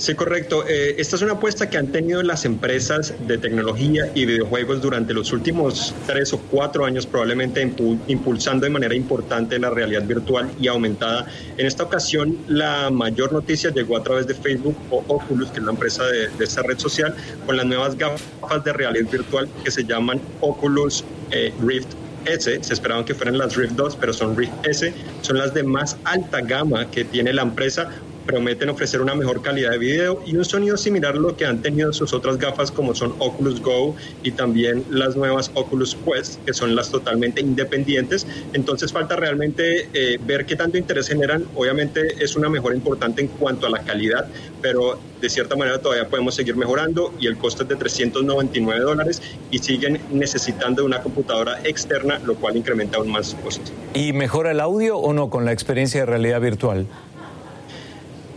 Sí, 0.00 0.14
correcto. 0.14 0.64
Eh, 0.66 0.94
esta 0.96 1.16
es 1.16 1.20
una 1.20 1.32
apuesta 1.32 1.68
que 1.68 1.76
han 1.76 1.88
tenido 1.88 2.22
las 2.22 2.46
empresas 2.46 3.12
de 3.26 3.36
tecnología 3.36 4.10
y 4.14 4.24
videojuegos 4.24 4.80
durante 4.80 5.12
los 5.12 5.30
últimos 5.30 5.94
tres 6.06 6.32
o 6.32 6.38
cuatro 6.38 6.86
años, 6.86 7.04
probablemente 7.04 7.60
impulsando 8.06 8.64
de 8.64 8.70
manera 8.70 8.94
importante 8.94 9.58
la 9.58 9.68
realidad 9.68 10.04
virtual 10.04 10.50
y 10.58 10.68
aumentada. 10.68 11.26
En 11.58 11.66
esta 11.66 11.82
ocasión, 11.82 12.38
la 12.48 12.88
mayor 12.88 13.30
noticia 13.30 13.68
llegó 13.74 13.98
a 13.98 14.02
través 14.02 14.26
de 14.26 14.32
Facebook 14.32 14.74
o 14.88 15.04
Oculus, 15.06 15.50
que 15.50 15.58
es 15.58 15.64
la 15.66 15.72
empresa 15.72 16.02
de, 16.06 16.30
esta 16.42 16.62
red 16.62 16.78
social, 16.78 17.14
con 17.44 17.58
las 17.58 17.66
nuevas 17.66 17.94
gafas 17.94 18.64
de 18.64 18.72
realidad 18.72 19.10
virtual 19.10 19.50
que 19.62 19.70
se 19.70 19.84
llaman 19.84 20.18
Oculus 20.40 21.04
eh, 21.30 21.52
Rift 21.60 21.88
S, 22.24 22.58
se 22.62 22.72
esperaban 22.72 23.04
que 23.04 23.14
fueran 23.14 23.36
las 23.36 23.54
Rift 23.54 23.72
2, 23.72 23.96
pero 23.96 24.14
son 24.14 24.34
Rift 24.34 24.52
S, 24.64 24.94
son 25.20 25.36
las 25.36 25.52
de 25.52 25.62
más 25.62 25.98
alta 26.04 26.40
gama 26.40 26.90
que 26.90 27.04
tiene 27.04 27.34
la 27.34 27.42
empresa, 27.42 27.90
prometen 28.30 28.68
ofrecer 28.68 29.00
una 29.00 29.16
mejor 29.16 29.42
calidad 29.42 29.72
de 29.72 29.78
video 29.78 30.22
y 30.24 30.36
un 30.36 30.44
sonido 30.44 30.76
similar 30.76 31.16
a 31.16 31.18
lo 31.18 31.36
que 31.36 31.46
han 31.46 31.62
tenido 31.62 31.92
sus 31.92 32.12
otras 32.12 32.38
gafas 32.38 32.70
como 32.70 32.94
son 32.94 33.12
Oculus 33.18 33.60
Go 33.60 33.96
y 34.22 34.30
también 34.30 34.84
las 34.88 35.16
nuevas 35.16 35.50
Oculus 35.54 35.96
Quest, 35.96 36.40
que 36.44 36.54
son 36.54 36.76
las 36.76 36.92
totalmente 36.92 37.40
independientes. 37.40 38.28
Entonces 38.52 38.92
falta 38.92 39.16
realmente 39.16 39.88
eh, 39.92 40.20
ver 40.24 40.46
qué 40.46 40.54
tanto 40.54 40.78
interés 40.78 41.08
generan. 41.08 41.44
Obviamente 41.56 42.22
es 42.22 42.36
una 42.36 42.48
mejora 42.48 42.76
importante 42.76 43.20
en 43.20 43.26
cuanto 43.26 43.66
a 43.66 43.70
la 43.70 43.80
calidad, 43.80 44.28
pero 44.62 45.00
de 45.20 45.28
cierta 45.28 45.56
manera 45.56 45.80
todavía 45.80 46.08
podemos 46.08 46.36
seguir 46.36 46.54
mejorando 46.54 47.12
y 47.18 47.26
el 47.26 47.36
costo 47.36 47.64
es 47.64 47.68
de 47.68 47.76
399 47.76 48.80
dólares 48.80 49.20
y 49.50 49.58
siguen 49.58 50.00
necesitando 50.12 50.84
una 50.84 51.02
computadora 51.02 51.60
externa, 51.64 52.20
lo 52.24 52.36
cual 52.36 52.56
incrementa 52.56 52.98
aún 52.98 53.10
más 53.10 53.26
su 53.26 53.36
costo. 53.38 53.72
¿Y 53.92 54.12
mejora 54.12 54.52
el 54.52 54.60
audio 54.60 54.98
o 54.98 55.12
no 55.12 55.30
con 55.30 55.44
la 55.44 55.52
experiencia 55.52 56.00
de 56.00 56.06
realidad 56.06 56.40
virtual? 56.40 56.86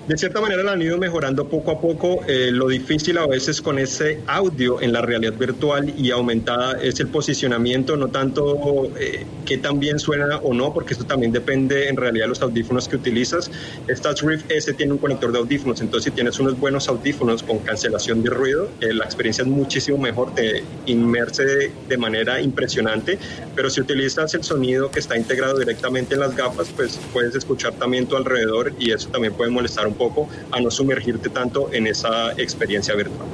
De 0.08 0.18
cierta 0.18 0.42
manera 0.42 0.64
lo 0.64 0.72
han 0.72 0.82
ido 0.82 0.98
mejorando 0.98 1.48
poco 1.48 1.72
a 1.72 1.80
poco. 1.80 2.20
Eh, 2.28 2.50
lo 2.52 2.68
difícil 2.68 3.18
a 3.18 3.26
veces 3.26 3.62
con 3.62 3.80
ese 3.80 4.20
audio 4.28 4.82
en 4.82 4.92
la 4.92 5.02
realidad 5.02 5.32
virtual 5.32 5.94
y 5.98 6.12
aumentada 6.12 6.74
es 6.82 7.00
el 7.00 7.08
posicionamiento, 7.08 7.96
no 7.96 8.10
tanto 8.10 8.92
eh, 9.00 9.26
que 9.46 9.58
también 9.58 10.00
suena 10.00 10.40
o 10.40 10.54
no, 10.54 10.74
porque 10.74 10.94
eso 10.94 11.06
también 11.06 11.32
depende 11.32 11.88
en 11.88 11.96
realidad 11.96 12.26
de 12.26 12.30
los 12.30 12.42
audífonos 12.42 12.90
que 12.90 12.98
utilizas. 12.98 13.50
Esta 13.88 14.14
Rift 14.14 14.52
S 14.52 14.74
tiene 14.74 14.92
un 14.92 14.98
conector 14.98 15.32
de 15.32 15.40
audífonos, 15.40 15.80
entonces 15.80 16.12
si 16.12 16.12
tienes 16.12 16.38
unos 16.38 16.60
buenos 16.60 16.90
audífonos 16.90 17.42
con 17.42 17.60
cancelación 17.60 18.24
de 18.24 18.30
ruido, 18.30 18.70
eh, 18.82 18.94
la 18.94 19.06
experiencia 19.06 19.44
es 19.44 19.48
muchísimo 19.48 19.98
mejor, 19.98 20.36
te 20.36 20.64
inmerse 20.86 21.46
de, 21.46 21.72
de 21.88 21.98
manera 21.98 22.42
impresionante, 22.42 23.18
pero 23.56 23.70
si 23.70 23.80
utilizas 23.80 24.34
el 24.34 24.44
sonido 24.44 24.92
que 24.92 25.00
está 25.00 25.18
integrado 25.18 25.58
directamente 25.58 26.16
en 26.16 26.20
las 26.20 26.36
gafas, 26.36 26.68
pues 26.76 27.00
puedes 27.14 27.34
escuchar 27.36 27.72
también 27.76 28.06
tu 28.06 28.18
alrededor 28.18 28.74
y 28.80 28.92
eso 28.92 29.08
también 29.08 29.34
puede 29.34 29.50
molestar 29.50 29.88
un 29.88 29.93
poco 29.94 30.28
a 30.52 30.60
no 30.60 30.70
sumergirte 30.70 31.30
tanto 31.30 31.72
en 31.74 31.88
esa 31.88 32.32
experiencia 32.34 32.96
virtual. 32.96 33.28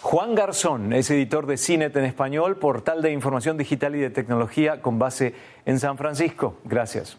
Juan 0.00 0.34
Garzón 0.34 0.92
es 0.92 1.10
editor 1.10 1.46
de 1.46 1.56
CINET 1.56 1.96
en 1.96 2.04
español, 2.04 2.56
portal 2.56 3.02
de 3.02 3.10
información 3.10 3.56
digital 3.56 3.96
y 3.96 3.98
de 3.98 4.10
tecnología 4.10 4.80
con 4.80 4.98
base 4.98 5.34
en 5.66 5.80
San 5.80 5.98
Francisco. 5.98 6.56
Gracias. 6.64 7.16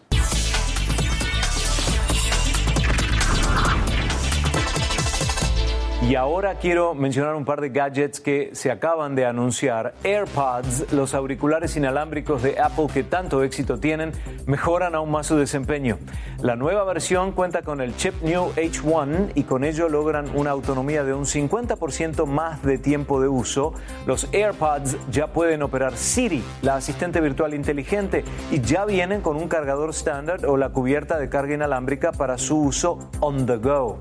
Y 6.07 6.13
ahora 6.13 6.53
quiero 6.59 6.93
mencionar 6.93 7.33
un 7.33 7.45
par 7.45 7.61
de 7.61 7.69
gadgets 7.69 8.19
que 8.19 8.51
se 8.53 8.69
acaban 8.69 9.15
de 9.15 9.25
anunciar. 9.25 9.95
AirPods, 10.03 10.93
los 10.93 11.15
auriculares 11.15 11.75
inalámbricos 11.77 12.43
de 12.43 12.59
Apple 12.59 12.85
que 12.93 13.01
tanto 13.03 13.41
éxito 13.41 13.79
tienen, 13.79 14.11
mejoran 14.45 14.93
aún 14.93 15.09
más 15.09 15.25
su 15.25 15.35
desempeño. 15.35 15.97
La 16.43 16.55
nueva 16.55 16.83
versión 16.83 17.31
cuenta 17.31 17.63
con 17.63 17.81
el 17.81 17.95
chip 17.97 18.21
New 18.21 18.51
H1 18.51 19.31
y 19.33 19.45
con 19.45 19.63
ello 19.63 19.89
logran 19.89 20.29
una 20.35 20.51
autonomía 20.51 21.03
de 21.03 21.15
un 21.15 21.25
50% 21.25 22.27
más 22.27 22.61
de 22.61 22.77
tiempo 22.77 23.19
de 23.19 23.27
uso. 23.27 23.73
Los 24.05 24.29
AirPods 24.31 24.97
ya 25.09 25.33
pueden 25.33 25.63
operar 25.63 25.97
Siri, 25.97 26.43
la 26.61 26.75
asistente 26.75 27.19
virtual 27.19 27.55
inteligente, 27.55 28.23
y 28.51 28.61
ya 28.61 28.85
vienen 28.85 29.21
con 29.21 29.37
un 29.37 29.47
cargador 29.47 29.89
estándar 29.89 30.45
o 30.45 30.55
la 30.55 30.69
cubierta 30.69 31.17
de 31.17 31.29
carga 31.29 31.55
inalámbrica 31.55 32.11
para 32.11 32.37
su 32.37 32.59
uso 32.59 33.09
on 33.21 33.47
the 33.47 33.57
go. 33.57 33.97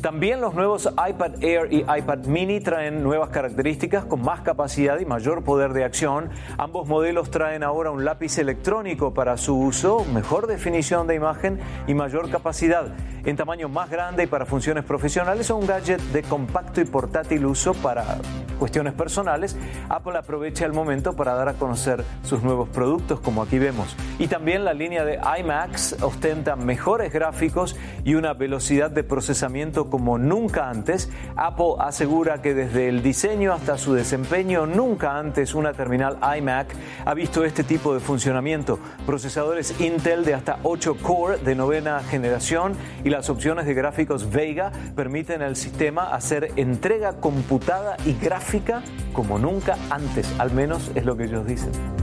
También 0.00 0.40
los 0.40 0.54
nuevos 0.54 0.86
iPad 0.86 1.42
Air 1.42 1.70
y 1.70 1.80
iPad 1.80 2.24
Mini 2.24 2.60
traen 2.60 3.02
nuevas 3.02 3.28
características 3.28 4.06
con 4.06 4.22
más 4.22 4.40
capacidad 4.40 4.98
y 4.98 5.04
mayor 5.04 5.44
poder 5.44 5.74
de 5.74 5.84
acción. 5.84 6.30
Ambos 6.56 6.88
modelos 6.88 7.30
traen 7.30 7.62
ahora 7.62 7.90
un 7.90 8.06
lápiz 8.06 8.38
electrónico 8.38 9.12
para 9.12 9.36
su 9.36 9.58
uso, 9.58 10.06
mejor 10.06 10.46
definición 10.46 11.06
de 11.06 11.16
imagen 11.16 11.60
y 11.86 11.92
mayor 11.92 12.30
capacidad. 12.30 12.94
En 13.24 13.36
tamaño 13.36 13.68
más 13.68 13.90
grande 13.90 14.24
y 14.24 14.26
para 14.26 14.46
funciones 14.46 14.82
profesionales 14.84 15.50
o 15.50 15.56
un 15.56 15.66
gadget 15.66 16.00
de 16.00 16.22
compacto 16.22 16.80
y 16.80 16.84
portátil 16.84 17.44
uso 17.44 17.74
para 17.74 18.18
cuestiones 18.58 18.94
personales, 18.94 19.56
Apple 19.88 20.16
aprovecha 20.16 20.64
el 20.64 20.72
momento 20.72 21.14
para 21.14 21.34
dar 21.34 21.48
a 21.48 21.54
conocer 21.54 22.04
sus 22.22 22.42
nuevos 22.42 22.68
productos 22.68 23.20
como 23.20 23.42
aquí 23.42 23.58
vemos. 23.58 23.94
Y 24.18 24.28
también 24.28 24.64
la 24.64 24.72
línea 24.72 25.04
de 25.04 25.18
iMacs 25.38 26.02
ostenta 26.02 26.56
mejores 26.56 27.12
gráficos 27.12 27.76
y 28.04 28.14
una 28.14 28.32
velocidad 28.32 28.90
de 28.90 29.04
procesamiento 29.04 29.90
como 29.90 30.18
nunca 30.18 30.68
antes, 30.68 31.10
Apple 31.36 31.74
asegura 31.78 32.40
que 32.40 32.54
desde 32.54 32.88
el 32.88 33.02
diseño 33.02 33.52
hasta 33.52 33.76
su 33.78 33.94
desempeño, 33.94 34.66
nunca 34.66 35.18
antes 35.18 35.54
una 35.54 35.72
terminal 35.72 36.18
iMac 36.38 36.68
ha 37.04 37.14
visto 37.14 37.44
este 37.44 37.64
tipo 37.64 37.92
de 37.94 38.00
funcionamiento. 38.00 38.78
Procesadores 39.06 39.78
Intel 39.80 40.24
de 40.24 40.34
hasta 40.34 40.58
8 40.62 40.96
core 41.02 41.38
de 41.38 41.54
novena 41.54 42.00
generación 42.00 42.74
las 43.10 43.28
opciones 43.28 43.66
de 43.66 43.74
gráficos 43.74 44.30
Vega 44.30 44.70
permiten 44.94 45.42
al 45.42 45.56
sistema 45.56 46.14
hacer 46.14 46.52
entrega 46.56 47.14
computada 47.14 47.96
y 48.06 48.14
gráfica 48.14 48.82
como 49.12 49.38
nunca 49.38 49.76
antes, 49.90 50.32
al 50.38 50.52
menos 50.52 50.90
es 50.94 51.04
lo 51.04 51.16
que 51.16 51.24
ellos 51.24 51.46
dicen. 51.46 51.99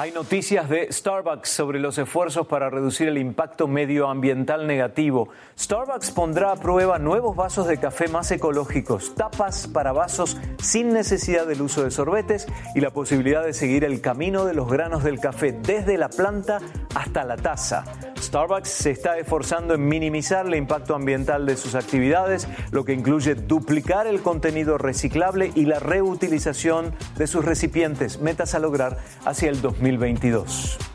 Hay 0.00 0.12
noticias 0.12 0.70
de 0.70 0.90
Starbucks 0.90 1.50
sobre 1.50 1.78
los 1.78 1.98
esfuerzos 1.98 2.46
para 2.46 2.70
reducir 2.70 3.06
el 3.08 3.18
impacto 3.18 3.68
medioambiental 3.68 4.66
negativo. 4.66 5.28
Starbucks 5.58 6.10
pondrá 6.12 6.52
a 6.52 6.56
prueba 6.56 6.98
nuevos 6.98 7.36
vasos 7.36 7.66
de 7.66 7.76
café 7.76 8.08
más 8.08 8.30
ecológicos, 8.30 9.14
tapas 9.14 9.66
para 9.66 9.92
vasos 9.92 10.38
sin 10.62 10.94
necesidad 10.94 11.46
del 11.46 11.60
uso 11.60 11.84
de 11.84 11.90
sorbetes 11.90 12.46
y 12.74 12.80
la 12.80 12.92
posibilidad 12.92 13.44
de 13.44 13.52
seguir 13.52 13.84
el 13.84 14.00
camino 14.00 14.46
de 14.46 14.54
los 14.54 14.70
granos 14.70 15.04
del 15.04 15.20
café 15.20 15.52
desde 15.52 15.98
la 15.98 16.08
planta 16.08 16.60
hasta 16.94 17.22
la 17.22 17.36
taza. 17.36 17.84
Starbucks 18.18 18.68
se 18.68 18.90
está 18.90 19.18
esforzando 19.18 19.74
en 19.74 19.86
minimizar 19.86 20.46
el 20.46 20.54
impacto 20.54 20.94
ambiental 20.94 21.46
de 21.46 21.56
sus 21.56 21.74
actividades, 21.74 22.48
lo 22.70 22.84
que 22.84 22.92
incluye 22.92 23.34
duplicar 23.34 24.06
el 24.06 24.20
contenido 24.20 24.78
reciclable 24.78 25.52
y 25.54 25.64
la 25.64 25.78
reutilización 25.78 26.94
de 27.16 27.26
sus 27.26 27.44
recipientes, 27.44 28.20
metas 28.20 28.54
a 28.54 28.58
lograr 28.60 28.98
hacia 29.24 29.50
el 29.50 29.60
2020. 29.60 29.89
2022. 29.96 30.89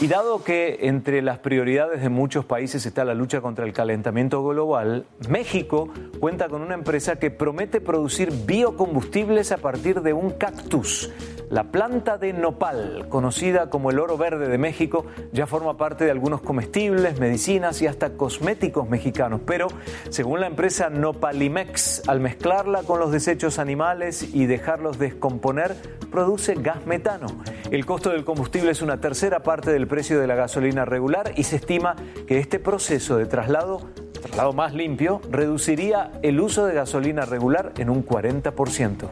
Y 0.00 0.06
dado 0.06 0.44
que 0.44 0.78
entre 0.82 1.22
las 1.22 1.40
prioridades 1.40 2.02
de 2.02 2.08
muchos 2.08 2.44
países 2.44 2.86
está 2.86 3.04
la 3.04 3.14
lucha 3.14 3.40
contra 3.40 3.64
el 3.64 3.72
calentamiento 3.72 4.44
global, 4.44 5.06
México 5.28 5.88
cuenta 6.20 6.48
con 6.48 6.62
una 6.62 6.74
empresa 6.74 7.16
que 7.16 7.32
promete 7.32 7.80
producir 7.80 8.30
biocombustibles 8.46 9.50
a 9.50 9.56
partir 9.56 10.00
de 10.02 10.12
un 10.12 10.30
cactus. 10.30 11.10
La 11.50 11.64
planta 11.64 12.16
de 12.18 12.32
nopal, 12.32 13.06
conocida 13.08 13.70
como 13.70 13.90
el 13.90 13.98
oro 13.98 14.18
verde 14.18 14.48
de 14.48 14.58
México, 14.58 15.06
ya 15.32 15.46
forma 15.46 15.76
parte 15.78 16.04
de 16.04 16.10
algunos 16.12 16.42
comestibles, 16.42 17.18
medicinas 17.18 17.82
y 17.82 17.86
hasta 17.86 18.10
cosméticos 18.10 18.88
mexicanos. 18.88 19.40
Pero, 19.46 19.66
según 20.10 20.40
la 20.40 20.46
empresa 20.46 20.90
Nopalimex, 20.90 22.06
al 22.06 22.20
mezclarla 22.20 22.82
con 22.82 23.00
los 23.00 23.10
desechos 23.10 23.58
animales 23.58 24.34
y 24.34 24.44
dejarlos 24.44 24.98
descomponer, 24.98 25.74
produce 26.12 26.54
gas 26.54 26.86
metano. 26.86 27.26
El 27.70 27.86
costo 27.86 28.10
del 28.10 28.24
combustible 28.24 28.70
es 28.70 28.82
una 28.82 29.00
tercera 29.00 29.40
parte 29.40 29.72
del 29.72 29.87
precio 29.88 30.20
de 30.20 30.26
la 30.26 30.34
gasolina 30.34 30.84
regular 30.84 31.32
y 31.36 31.44
se 31.44 31.56
estima 31.56 31.96
que 32.26 32.38
este 32.38 32.58
proceso 32.58 33.16
de 33.16 33.26
traslado, 33.26 33.80
traslado 34.12 34.52
más 34.52 34.74
limpio, 34.74 35.20
reduciría 35.30 36.12
el 36.22 36.40
uso 36.40 36.66
de 36.66 36.74
gasolina 36.74 37.24
regular 37.24 37.72
en 37.78 37.90
un 37.90 38.06
40%. 38.06 39.10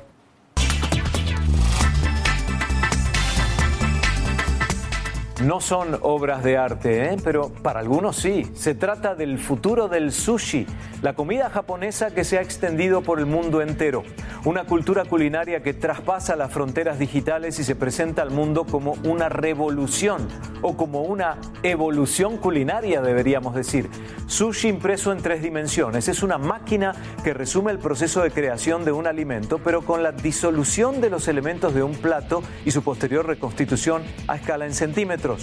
No 5.46 5.60
son 5.60 5.96
obras 6.02 6.42
de 6.42 6.56
arte, 6.56 7.04
¿eh? 7.04 7.16
pero 7.22 7.50
para 7.50 7.78
algunos 7.78 8.16
sí. 8.16 8.50
Se 8.54 8.74
trata 8.74 9.14
del 9.14 9.38
futuro 9.38 9.86
del 9.86 10.10
sushi, 10.10 10.66
la 11.02 11.12
comida 11.14 11.50
japonesa 11.50 12.10
que 12.10 12.24
se 12.24 12.36
ha 12.36 12.42
extendido 12.42 13.02
por 13.02 13.20
el 13.20 13.26
mundo 13.26 13.62
entero. 13.62 14.02
Una 14.44 14.64
cultura 14.64 15.04
culinaria 15.04 15.62
que 15.62 15.72
traspasa 15.72 16.34
las 16.34 16.50
fronteras 16.50 16.98
digitales 16.98 17.60
y 17.60 17.64
se 17.64 17.76
presenta 17.76 18.22
al 18.22 18.32
mundo 18.32 18.64
como 18.64 18.94
una 19.04 19.28
revolución 19.28 20.26
o 20.62 20.76
como 20.76 21.02
una 21.02 21.38
evolución 21.62 22.38
culinaria, 22.38 23.00
deberíamos 23.00 23.54
decir. 23.54 23.88
Sushi 24.26 24.66
impreso 24.66 25.12
en 25.12 25.18
tres 25.18 25.42
dimensiones. 25.42 26.08
Es 26.08 26.24
una 26.24 26.38
máquina 26.38 26.92
que 27.22 27.34
resume 27.34 27.70
el 27.70 27.78
proceso 27.78 28.20
de 28.20 28.32
creación 28.32 28.84
de 28.84 28.90
un 28.90 29.06
alimento, 29.06 29.60
pero 29.62 29.82
con 29.82 30.02
la 30.02 30.10
disolución 30.10 31.00
de 31.00 31.10
los 31.10 31.28
elementos 31.28 31.72
de 31.72 31.84
un 31.84 31.94
plato 31.94 32.42
y 32.64 32.72
su 32.72 32.82
posterior 32.82 33.24
reconstitución 33.24 34.02
a 34.26 34.34
escala 34.34 34.66
en 34.66 34.74
centímetros. 34.74 35.35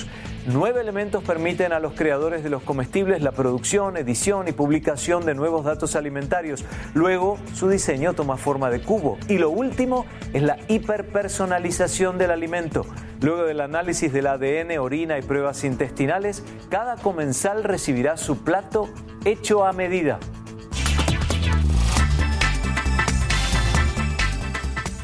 Nueve 0.46 0.82
elementos 0.82 1.24
permiten 1.24 1.72
a 1.72 1.80
los 1.80 1.94
creadores 1.94 2.44
de 2.44 2.50
los 2.50 2.64
comestibles 2.64 3.22
la 3.22 3.32
producción, 3.32 3.96
edición 3.96 4.48
y 4.50 4.52
publicación 4.52 5.26
de 5.26 5.36
nuevos 5.36 5.64
datos 5.64 5.96
alimentarios. 5.96 6.66
Luego, 6.94 7.38
su 7.54 7.70
diseño 7.70 8.14
toma 8.14 8.36
forma 8.36 8.70
de 8.70 8.82
cubo. 8.82 9.18
Y 9.30 9.38
lo 9.38 9.50
último 9.50 10.06
es 10.34 10.44
la 10.44 10.58
hiperpersonalización 10.68 12.18
del 12.18 12.32
alimento. 12.32 12.86
Luego 13.22 13.44
del 13.44 13.62
análisis 13.62 14.12
del 14.12 14.28
ADN, 14.28 14.78
orina 14.80 15.18
y 15.18 15.22
pruebas 15.22 15.64
intestinales, 15.64 16.44
cada 16.70 16.98
comensal 16.98 17.64
recibirá 17.64 18.18
su 18.18 18.44
plato 18.44 18.90
hecho 19.24 19.66
a 19.66 19.72
medida. 19.72 20.20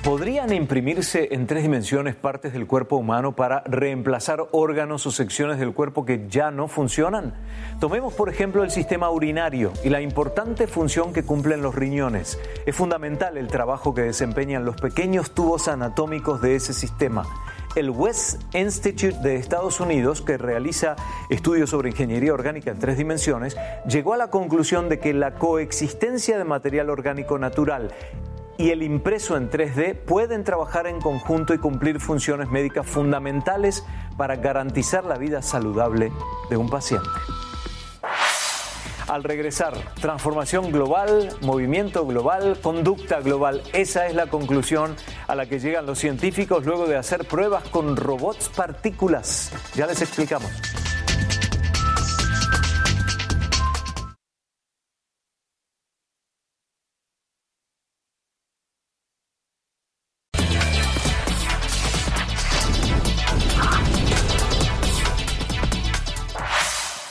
¿Podrían 0.10 0.52
imprimirse 0.52 1.30
en 1.34 1.46
tres 1.46 1.62
dimensiones 1.62 2.16
partes 2.16 2.52
del 2.52 2.66
cuerpo 2.66 2.96
humano 2.96 3.36
para 3.36 3.62
reemplazar 3.68 4.48
órganos 4.54 5.06
o 5.06 5.12
secciones 5.12 5.60
del 5.60 5.72
cuerpo 5.72 6.04
que 6.04 6.26
ya 6.28 6.50
no 6.50 6.68
funcionan? 6.68 7.36
Tomemos 7.80 8.16
por 8.16 8.28
ejemplo 8.28 8.64
el 8.64 8.72
sistema 8.72 9.12
urinario 9.12 9.72
y 9.84 9.90
la 9.90 10.02
importante 10.02 10.66
función 10.66 11.14
que 11.14 11.22
cumplen 11.22 11.62
los 11.62 11.76
riñones. 11.76 12.40
Es 12.66 12.76
fundamental 12.76 13.38
el 13.38 13.50
trabajo 13.50 13.94
que 13.94 14.02
desempeñan 14.02 14.66
los 14.66 14.78
pequeños 14.78 15.30
tubos 15.30 15.68
anatómicos 15.68 16.42
de 16.42 16.56
ese 16.56 16.74
sistema. 16.74 17.24
El 17.76 17.92
West 17.92 18.42
Institute 18.56 19.20
de 19.20 19.36
Estados 19.36 19.80
Unidos, 19.80 20.24
que 20.24 20.40
realiza 20.40 20.96
estudios 21.30 21.70
sobre 21.70 21.92
ingeniería 21.92 22.34
orgánica 22.34 22.72
en 22.72 22.80
tres 22.80 22.98
dimensiones, 22.98 23.56
llegó 23.88 24.16
a 24.16 24.18
la 24.18 24.32
conclusión 24.32 24.90
de 24.90 24.98
que 24.98 25.14
la 25.14 25.36
coexistencia 25.36 26.40
de 26.40 26.46
material 26.46 26.90
orgánico 26.90 27.38
natural 27.38 27.92
y 28.60 28.72
el 28.72 28.84
impreso 28.84 29.38
en 29.38 29.50
3D 29.50 29.96
pueden 29.96 30.44
trabajar 30.44 30.86
en 30.86 31.00
conjunto 31.00 31.54
y 31.54 31.60
cumplir 31.60 32.02
funciones 32.02 32.50
médicas 32.50 32.86
fundamentales 32.86 33.86
para 34.18 34.36
garantizar 34.36 35.06
la 35.06 35.18
vida 35.18 35.42
saludable 35.42 36.12
de 36.50 36.58
un 36.58 36.70
paciente. 36.70 37.08
Al 39.08 39.24
regresar, 39.24 39.74
transformación 40.02 40.74
global, 40.74 41.30
movimiento 41.42 42.06
global, 42.06 42.60
conducta 42.62 43.22
global. 43.22 43.64
Esa 43.72 44.08
es 44.08 44.14
la 44.14 44.28
conclusión 44.28 44.94
a 45.28 45.36
la 45.36 45.46
que 45.46 45.60
llegan 45.60 45.86
los 45.86 45.98
científicos 45.98 46.66
luego 46.66 46.86
de 46.86 46.98
hacer 46.98 47.26
pruebas 47.26 47.64
con 47.70 47.96
robots 47.96 48.50
partículas. 48.50 49.54
Ya 49.74 49.88
les 49.88 50.02
explicamos. 50.02 50.52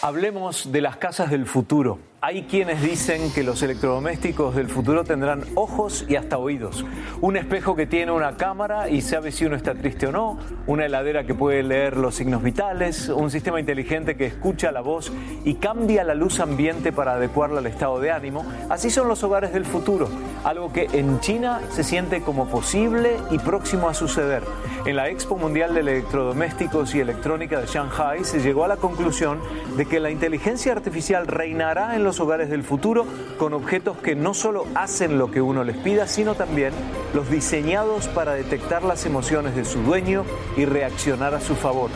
Hablemos 0.09 0.73
de 0.73 0.81
las 0.81 0.97
casas 0.97 1.31
del 1.31 1.45
futuro. 1.45 1.99
Hay 2.23 2.45
quienes 2.45 2.81
dicen 2.81 3.31
que 3.31 3.43
los 3.43 3.63
electrodomésticos 3.63 4.57
del 4.57 4.69
futuro 4.69 5.05
tendrán 5.05 5.45
ojos 5.55 6.07
y 6.09 6.17
hasta 6.17 6.39
oídos. 6.39 6.87
Un 7.21 7.37
espejo 7.37 7.77
que 7.77 7.87
tiene 7.87 8.11
una 8.13 8.39
cámara 8.39 8.89
y 8.89 9.03
sabe 9.03 9.33
si 9.33 9.45
uno 9.45 9.55
está 9.55 9.75
triste 9.75 10.07
o 10.07 10.13
no, 10.13 10.39
una 10.67 10.87
heladera 10.87 11.25
que 11.25 11.35
puede 11.35 11.63
leer 11.63 11.99
los 11.99 12.15
signos 12.15 12.43
vitales, 12.43 13.11
un 13.11 13.31
sistema 13.31 13.61
inteligente 13.61 14.17
que 14.17 14.25
escucha 14.25 14.73
la 14.73 14.81
voz 14.81 15.13
y 15.45 15.57
cambia 15.57 16.05
la 16.05 16.15
luz 16.15 16.41
ambiente 16.41 16.91
para 16.91 17.13
adecuarla 17.13 17.59
al 17.59 17.67
estado 17.67 18.01
de 18.01 18.11
ánimo. 18.11 18.47
Así 18.71 18.89
son 18.89 19.09
los 19.09 19.23
hogares 19.23 19.53
del 19.53 19.67
futuro, 19.67 20.09
algo 20.45 20.73
que 20.73 20.89
en 20.93 21.21
China 21.21 21.61
se 21.71 21.85
siente 21.85 22.23
como 22.23 22.47
posible 22.49 23.17
y 23.31 23.39
próximo 23.39 23.89
a 23.89 23.95
suceder. 23.95 24.43
En 24.85 24.97
la 24.97 25.09
Expo 25.09 25.37
Mundial 25.37 25.75
de 25.75 25.81
Electrodomésticos 25.81 26.95
y 26.95 27.01
Electrónica 27.01 27.61
de 27.61 27.67
Shanghai 27.67 28.25
se 28.25 28.41
llegó 28.41 28.65
a 28.65 28.69
la 28.69 28.77
conclusión 28.77 29.41
de 29.77 29.87
que 29.87 30.01
la 30.01 30.11
inteligencia 30.11 30.73
artificial 30.73 31.27
reinará 31.27 31.97
en 31.97 32.05
los 32.05 32.21
hogares 32.21 32.51
del 32.51 32.65
futuro 32.65 33.05
con 33.39 33.53
objetos 33.53 33.97
que 33.99 34.15
no 34.15 34.35
solo 34.35 34.67
hacen 34.75 35.19
lo 35.19 35.31
que 35.31 35.41
uno 35.41 35.65
les 35.65 35.77
pida, 35.77 36.07
sino 36.07 36.35
también 36.35 36.73
los 37.15 37.31
diseñados 37.31 38.09
para 38.09 38.35
detectar 38.35 38.83
las 38.83 39.05
emociones 39.07 39.55
de 39.57 39.65
su 39.65 39.81
dueño 39.83 40.25
y 40.57 40.65
reaccionar 40.65 41.35
a 41.35 41.41
su 41.41 41.55
favor. 41.55 41.91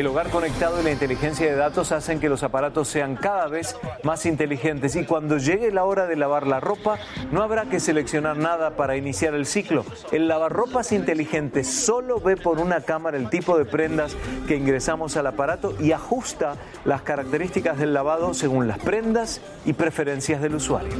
El 0.00 0.06
hogar 0.06 0.30
conectado 0.30 0.80
y 0.80 0.82
la 0.82 0.92
inteligencia 0.92 1.44
de 1.44 1.54
datos 1.54 1.92
hacen 1.92 2.20
que 2.20 2.30
los 2.30 2.42
aparatos 2.42 2.88
sean 2.88 3.16
cada 3.16 3.48
vez 3.48 3.76
más 4.02 4.24
inteligentes 4.24 4.96
y 4.96 5.04
cuando 5.04 5.36
llegue 5.36 5.70
la 5.70 5.84
hora 5.84 6.06
de 6.06 6.16
lavar 6.16 6.46
la 6.46 6.58
ropa 6.58 6.98
no 7.30 7.42
habrá 7.42 7.66
que 7.66 7.80
seleccionar 7.80 8.38
nada 8.38 8.76
para 8.76 8.96
iniciar 8.96 9.34
el 9.34 9.44
ciclo. 9.44 9.84
El 10.10 10.26
lavarropas 10.26 10.92
inteligente 10.92 11.64
solo 11.64 12.18
ve 12.18 12.38
por 12.38 12.60
una 12.60 12.80
cámara 12.80 13.18
el 13.18 13.28
tipo 13.28 13.58
de 13.58 13.66
prendas 13.66 14.16
que 14.48 14.56
ingresamos 14.56 15.18
al 15.18 15.26
aparato 15.26 15.74
y 15.78 15.92
ajusta 15.92 16.54
las 16.86 17.02
características 17.02 17.76
del 17.76 17.92
lavado 17.92 18.32
según 18.32 18.68
las 18.68 18.78
prendas 18.78 19.42
y 19.66 19.74
preferencias 19.74 20.40
del 20.40 20.54
usuario. 20.54 20.94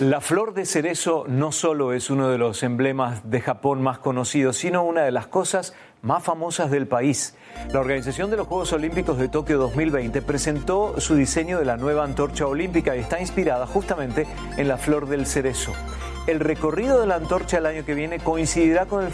La 0.00 0.22
flor 0.22 0.54
de 0.54 0.64
cerezo 0.64 1.26
no 1.28 1.52
solo 1.52 1.92
es 1.92 2.08
uno 2.08 2.30
de 2.30 2.38
los 2.38 2.62
emblemas 2.62 3.28
de 3.28 3.42
Japón 3.42 3.82
más 3.82 3.98
conocidos, 3.98 4.56
sino 4.56 4.82
una 4.82 5.02
de 5.02 5.10
las 5.10 5.26
cosas 5.26 5.74
más 6.02 6.22
famosas 6.22 6.70
del 6.70 6.86
país. 6.86 7.34
La 7.72 7.80
organización 7.80 8.30
de 8.30 8.36
los 8.36 8.46
Juegos 8.46 8.72
Olímpicos 8.72 9.18
de 9.18 9.28
Tokio 9.28 9.58
2020 9.58 10.22
presentó 10.22 11.00
su 11.00 11.14
diseño 11.14 11.58
de 11.58 11.64
la 11.64 11.76
nueva 11.76 12.04
antorcha 12.04 12.46
olímpica 12.46 12.96
y 12.96 13.00
está 13.00 13.20
inspirada 13.20 13.66
justamente 13.66 14.26
en 14.56 14.68
la 14.68 14.78
flor 14.78 15.08
del 15.08 15.26
cerezo. 15.26 15.72
El 16.26 16.40
recorrido 16.40 17.00
de 17.00 17.06
la 17.06 17.16
antorcha 17.16 17.58
el 17.58 17.66
año 17.66 17.84
que 17.84 17.94
viene 17.94 18.18
coincidirá 18.18 18.86
con 18.86 19.04
el, 19.04 19.10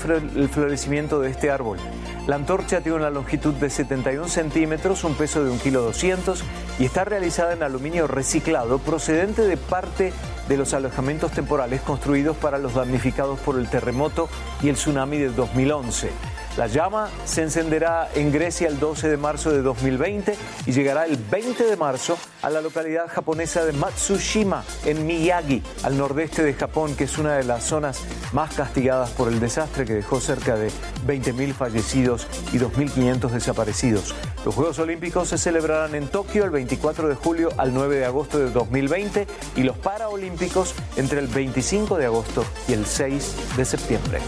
florecimiento 0.48 1.20
de 1.20 1.30
este 1.30 1.50
árbol. 1.50 1.78
La 2.26 2.34
antorcha 2.34 2.80
tiene 2.80 2.98
una 2.98 3.10
longitud 3.10 3.54
de 3.54 3.70
71 3.70 4.26
centímetros, 4.28 5.04
un 5.04 5.14
peso 5.14 5.44
de 5.44 5.50
1 5.50 5.60
kilo 5.62 5.82
200 5.82 6.42
y 6.80 6.84
está 6.84 7.04
realizada 7.04 7.52
en 7.52 7.62
aluminio 7.62 8.08
reciclado 8.08 8.78
procedente 8.78 9.42
de 9.42 9.56
parte 9.56 10.12
de 10.48 10.56
los 10.56 10.74
alojamientos 10.74 11.30
temporales 11.30 11.80
construidos 11.80 12.36
para 12.36 12.58
los 12.58 12.74
damnificados 12.74 13.38
por 13.40 13.58
el 13.58 13.68
terremoto 13.68 14.28
y 14.62 14.68
el 14.68 14.74
tsunami 14.74 15.18
de 15.18 15.30
2011. 15.30 16.10
La 16.56 16.68
llama 16.68 17.10
se 17.26 17.42
encenderá 17.42 18.08
en 18.14 18.32
Grecia 18.32 18.66
el 18.66 18.80
12 18.80 19.10
de 19.10 19.18
marzo 19.18 19.52
de 19.52 19.60
2020 19.60 20.34
y 20.64 20.72
llegará 20.72 21.04
el 21.04 21.18
20 21.18 21.64
de 21.64 21.76
marzo 21.76 22.16
a 22.40 22.48
la 22.48 22.62
localidad 22.62 23.08
japonesa 23.08 23.62
de 23.66 23.74
Matsushima, 23.74 24.64
en 24.86 25.06
Miyagi, 25.06 25.62
al 25.82 25.98
nordeste 25.98 26.42
de 26.42 26.54
Japón, 26.54 26.96
que 26.96 27.04
es 27.04 27.18
una 27.18 27.34
de 27.36 27.44
las 27.44 27.64
zonas 27.64 28.00
más 28.32 28.54
castigadas 28.54 29.10
por 29.10 29.28
el 29.28 29.38
desastre 29.38 29.84
que 29.84 29.92
dejó 29.92 30.18
cerca 30.18 30.56
de 30.56 30.70
20.000 31.06 31.52
fallecidos 31.52 32.26
y 32.54 32.58
2.500 32.58 33.28
desaparecidos. 33.30 34.14
Los 34.46 34.54
Juegos 34.54 34.78
Olímpicos 34.78 35.28
se 35.28 35.36
celebrarán 35.36 35.94
en 35.94 36.08
Tokio 36.08 36.44
el 36.44 36.50
24 36.50 37.08
de 37.08 37.16
julio 37.16 37.50
al 37.58 37.74
9 37.74 37.96
de 37.96 38.06
agosto 38.06 38.38
de 38.38 38.50
2020 38.50 39.26
y 39.56 39.62
los 39.62 39.76
Paraolímpicos 39.76 40.74
entre 40.96 41.18
el 41.18 41.26
25 41.26 41.98
de 41.98 42.06
agosto 42.06 42.46
y 42.66 42.72
el 42.72 42.86
6 42.86 43.56
de 43.58 43.64
septiembre. 43.66 44.20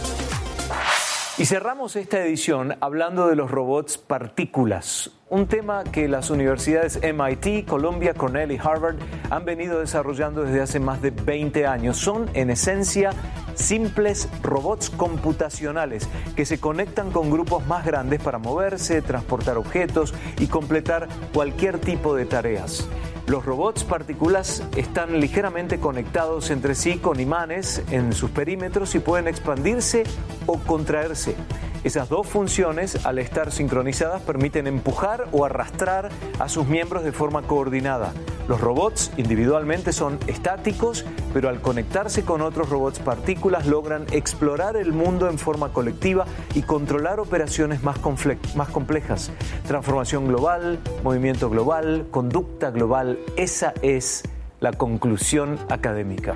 Y 1.38 1.44
cerramos 1.44 1.94
esta 1.94 2.18
edición 2.18 2.74
hablando 2.80 3.28
de 3.28 3.36
los 3.36 3.48
robots 3.48 3.96
partículas, 3.96 5.12
un 5.30 5.46
tema 5.46 5.84
que 5.84 6.08
las 6.08 6.30
universidades 6.30 6.98
MIT, 7.00 7.64
Columbia, 7.64 8.12
Cornell 8.12 8.50
y 8.50 8.58
Harvard 8.58 8.96
han 9.30 9.44
venido 9.44 9.78
desarrollando 9.78 10.42
desde 10.42 10.62
hace 10.62 10.80
más 10.80 11.00
de 11.00 11.12
20 11.12 11.64
años. 11.64 11.96
Son 11.96 12.28
en 12.34 12.50
esencia 12.50 13.12
simples 13.54 14.28
robots 14.42 14.90
computacionales 14.90 16.08
que 16.34 16.44
se 16.44 16.58
conectan 16.58 17.12
con 17.12 17.30
grupos 17.30 17.64
más 17.68 17.86
grandes 17.86 18.20
para 18.20 18.38
moverse, 18.38 19.00
transportar 19.00 19.58
objetos 19.58 20.14
y 20.40 20.48
completar 20.48 21.06
cualquier 21.32 21.78
tipo 21.78 22.16
de 22.16 22.26
tareas. 22.26 22.88
Los 23.28 23.44
robots 23.44 23.84
partículas 23.84 24.62
están 24.74 25.20
ligeramente 25.20 25.78
conectados 25.78 26.48
entre 26.48 26.74
sí 26.74 26.96
con 26.96 27.20
imanes 27.20 27.82
en 27.90 28.14
sus 28.14 28.30
perímetros 28.30 28.94
y 28.94 29.00
pueden 29.00 29.28
expandirse 29.28 30.04
o 30.46 30.58
contraerse. 30.58 31.36
Esas 31.84 32.08
dos 32.08 32.26
funciones, 32.26 33.06
al 33.06 33.18
estar 33.18 33.52
sincronizadas, 33.52 34.20
permiten 34.22 34.66
empujar 34.66 35.28
o 35.32 35.44
arrastrar 35.44 36.08
a 36.38 36.48
sus 36.48 36.66
miembros 36.66 37.04
de 37.04 37.12
forma 37.12 37.42
coordinada. 37.42 38.12
Los 38.48 38.60
robots 38.60 39.12
individualmente 39.16 39.92
son 39.92 40.18
estáticos, 40.26 41.04
pero 41.32 41.48
al 41.48 41.60
conectarse 41.60 42.24
con 42.24 42.40
otros 42.40 42.70
robots 42.70 42.98
partículas 42.98 43.66
logran 43.66 44.06
explorar 44.10 44.76
el 44.76 44.92
mundo 44.92 45.28
en 45.28 45.38
forma 45.38 45.72
colectiva 45.72 46.24
y 46.54 46.62
controlar 46.62 47.20
operaciones 47.20 47.82
más, 47.82 47.98
complejas. 47.98 49.30
Transformación 49.66 50.26
global, 50.26 50.80
movimiento 51.04 51.50
global, 51.50 52.06
conducta 52.10 52.70
global, 52.70 53.18
esa 53.36 53.72
es 53.82 54.24
la 54.60 54.72
conclusión 54.72 55.58
académica. 55.68 56.34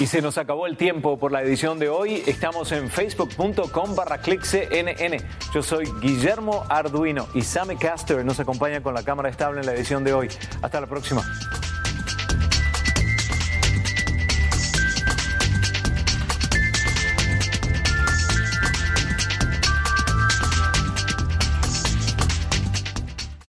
Y 0.00 0.06
se 0.06 0.22
nos 0.22 0.38
acabó 0.38 0.68
el 0.68 0.76
tiempo 0.76 1.18
por 1.18 1.32
la 1.32 1.42
edición 1.42 1.80
de 1.80 1.88
hoy. 1.88 2.22
Estamos 2.24 2.70
en 2.70 2.88
facebook.com 2.88 3.96
barra 3.96 4.18
clickcnn. 4.18 5.16
Yo 5.52 5.60
soy 5.60 5.86
Guillermo 6.00 6.64
Arduino 6.68 7.26
y 7.34 7.42
Sammy 7.42 7.76
Caster 7.76 8.24
nos 8.24 8.38
acompaña 8.38 8.80
con 8.80 8.94
la 8.94 9.02
cámara 9.02 9.28
estable 9.28 9.60
en 9.60 9.66
la 9.66 9.74
edición 9.74 10.04
de 10.04 10.12
hoy. 10.12 10.28
Hasta 10.62 10.80
la 10.80 10.86
próxima. 10.86 11.24